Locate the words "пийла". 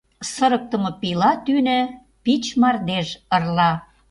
1.01-1.31